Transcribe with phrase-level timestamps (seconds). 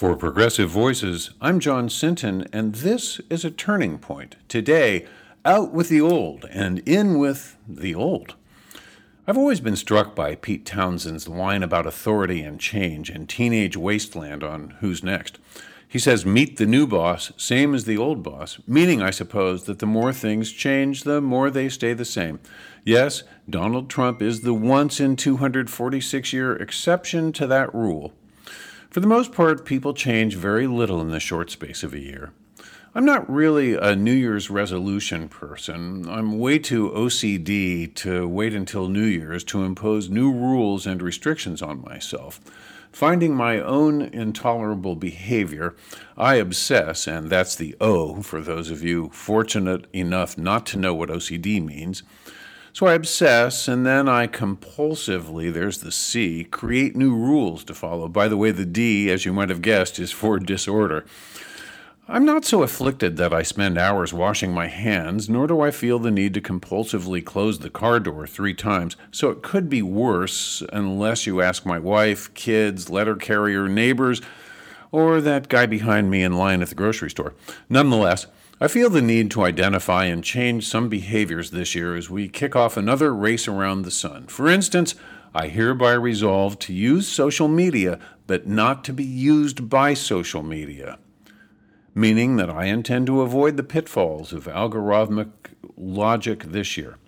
[0.00, 4.36] For Progressive Voices, I'm John Sinton, and this is a turning point.
[4.48, 5.04] Today,
[5.44, 8.34] out with the old and in with the old.
[9.26, 14.42] I've always been struck by Pete Townshend's line about authority and change in Teenage Wasteland
[14.42, 15.38] on Who's Next.
[15.86, 19.80] He says, Meet the new boss, same as the old boss, meaning, I suppose, that
[19.80, 22.40] the more things change, the more they stay the same.
[22.86, 28.14] Yes, Donald Trump is the once in 246 year exception to that rule.
[28.90, 32.32] For the most part, people change very little in the short space of a year.
[32.92, 36.08] I'm not really a New Year's resolution person.
[36.08, 41.62] I'm way too OCD to wait until New Year's to impose new rules and restrictions
[41.62, 42.40] on myself.
[42.90, 45.76] Finding my own intolerable behavior,
[46.16, 50.94] I obsess, and that's the O for those of you fortunate enough not to know
[50.94, 52.02] what OCD means.
[52.72, 58.08] So I obsess, and then I compulsively, there's the C, create new rules to follow.
[58.08, 61.04] By the way, the D, as you might have guessed, is for disorder.
[62.08, 65.98] I'm not so afflicted that I spend hours washing my hands, nor do I feel
[65.98, 70.62] the need to compulsively close the car door three times, so it could be worse
[70.72, 74.20] unless you ask my wife, kids, letter carrier, neighbors,
[74.90, 77.34] or that guy behind me in line at the grocery store.
[77.68, 78.26] Nonetheless,
[78.62, 82.54] I feel the need to identify and change some behaviors this year as we kick
[82.54, 84.26] off another race around the sun.
[84.26, 84.94] For instance,
[85.34, 90.98] I hereby resolve to use social media, but not to be used by social media,
[91.94, 95.30] meaning that I intend to avoid the pitfalls of algorithmic
[95.78, 96.98] logic this year.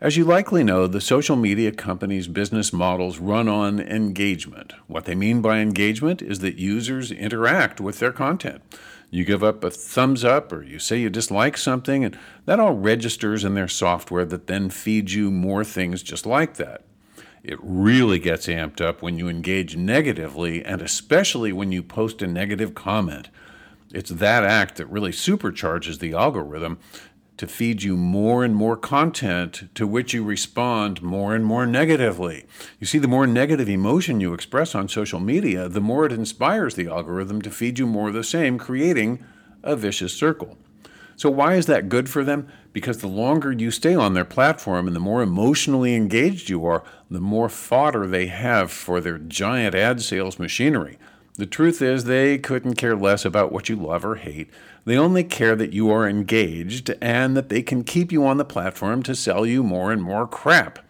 [0.00, 4.72] As you likely know, the social media companies' business models run on engagement.
[4.88, 8.62] What they mean by engagement is that users interact with their content.
[9.10, 12.16] You give up a thumbs up or you say you dislike something, and
[12.46, 16.84] that all registers in their software that then feeds you more things just like that.
[17.42, 22.26] It really gets amped up when you engage negatively, and especially when you post a
[22.26, 23.30] negative comment.
[23.92, 26.78] It's that act that really supercharges the algorithm
[27.40, 32.44] to feed you more and more content to which you respond more and more negatively.
[32.78, 36.74] You see, the more negative emotion you express on social media, the more it inspires
[36.74, 39.24] the algorithm to feed you more of the same, creating
[39.62, 40.58] a vicious circle.
[41.16, 42.46] So, why is that good for them?
[42.74, 46.84] Because the longer you stay on their platform and the more emotionally engaged you are,
[47.10, 50.98] the more fodder they have for their giant ad sales machinery.
[51.40, 54.50] The truth is, they couldn't care less about what you love or hate.
[54.84, 58.44] They only care that you are engaged and that they can keep you on the
[58.44, 60.80] platform to sell you more and more crap.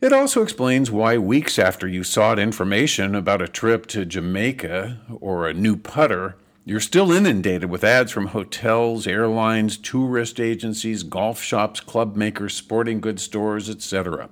[0.00, 5.46] It also explains why weeks after you sought information about a trip to Jamaica or
[5.46, 6.34] a new putter,
[6.64, 13.00] you're still inundated with ads from hotels, airlines, tourist agencies, golf shops, club makers, sporting
[13.00, 14.30] goods stores, etc.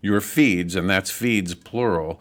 [0.00, 2.18] Your feeds, and that's feeds plural,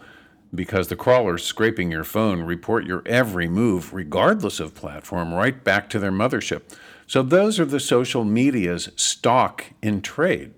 [0.54, 5.90] because the crawlers scraping your phone report your every move, regardless of platform, right back
[5.90, 6.62] to their mothership.
[7.08, 10.54] So those are the social media's stock in trade.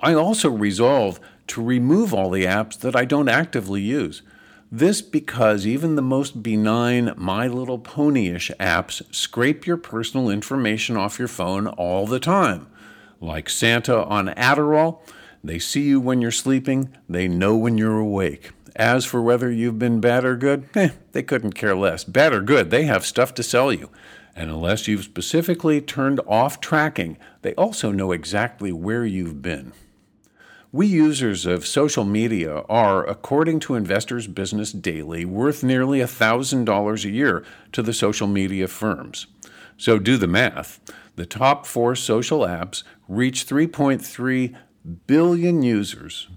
[0.00, 4.22] I also resolve to remove all the apps that I don't actively use.
[4.70, 11.18] This because even the most benign My Little Ponyish apps scrape your personal information off
[11.18, 12.66] your phone all the time.
[13.20, 14.98] Like Santa on Adderall,
[15.42, 18.52] they see you when you're sleeping, they know when you're awake.
[18.74, 22.04] As for whether you've been bad or good, eh, they couldn't care less.
[22.04, 23.90] Bad or good, they have stuff to sell you.
[24.34, 29.72] And unless you've specifically turned off tracking, they also know exactly where you've been.
[30.72, 37.10] We users of social media are, according to Investors Business Daily, worth nearly $1,000 a
[37.10, 39.26] year to the social media firms.
[39.78, 40.80] So do the math.
[41.14, 44.54] The top four social apps reach 3.3
[44.86, 46.28] billion users.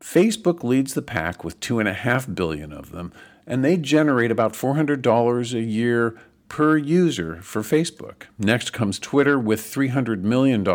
[0.00, 3.12] Facebook leads the pack with 2.5 billion of them,
[3.46, 6.18] and they generate about $400 a year
[6.48, 8.24] per user for Facebook.
[8.38, 10.66] Next comes Twitter with $300 million,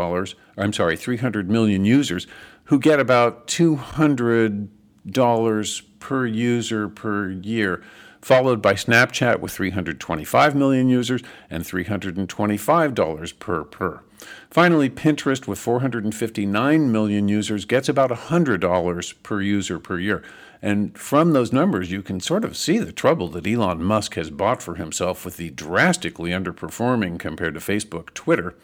[0.57, 2.27] I'm sorry, 300 million users
[2.65, 7.83] who get about $200 per user per year
[8.23, 14.01] followed by Snapchat with 325 million users and $325 per per.
[14.49, 20.23] Finally, Pinterest with 459 million users gets about $100 per user per year.
[20.61, 24.29] And from those numbers, you can sort of see the trouble that Elon Musk has
[24.29, 28.55] bought for himself with the drastically underperforming compared to Facebook Twitter.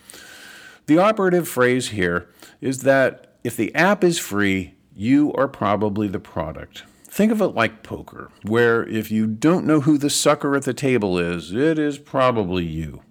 [0.86, 2.30] The operative phrase here
[2.62, 6.84] is that if the app is free, you are probably the product.
[7.19, 10.74] Think of it like poker, where if you don't know who the sucker at the
[10.74, 13.01] table is, it is probably you.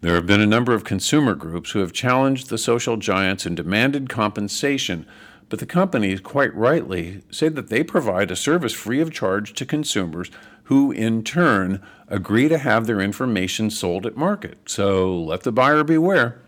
[0.00, 3.56] There have been a number of consumer groups who have challenged the social giants and
[3.56, 5.06] demanded compensation,
[5.48, 9.64] but the companies quite rightly say that they provide a service free of charge to
[9.64, 10.32] consumers
[10.64, 14.58] who in turn agree to have their information sold at market.
[14.66, 16.40] So let the buyer beware.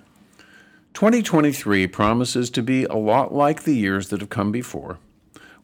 [0.94, 4.98] 2023 promises to be a lot like the years that have come before.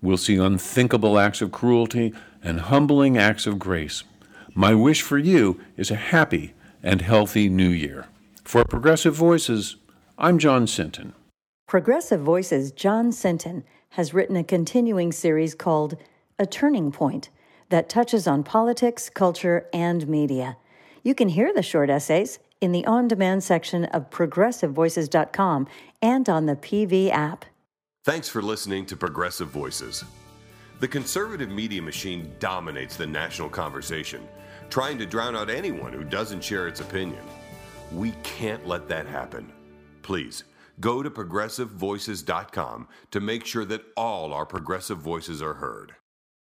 [0.03, 2.13] We'll see unthinkable acts of cruelty
[2.43, 4.05] and humbling acts of grace.
[4.55, 8.07] My wish for you is a happy and healthy new year.
[8.45, 9.77] For Progressive Voices,
[10.19, 11.15] I'm John Sinton.
[11.67, 15.97] Progressive Voices' John Sinton has written a continuing series called
[16.39, 17.29] A Turning Point
[17.71, 20.57] that touches on politics, culture, and media.
[21.03, 25.67] You can hear the short essays in the on demand section of progressivevoices.com
[26.01, 27.45] and on the PV app.
[28.07, 30.05] Thanks for listening to Progressive Voices.
[30.79, 34.29] The conservative media machine dominates the national conversation,
[34.71, 37.25] trying to drown out anyone who doesn't share its opinion.
[37.91, 39.51] We can't let that happen.
[40.03, 40.45] Please
[40.79, 45.97] go to progressivevoices.com to make sure that all our progressive voices are heard.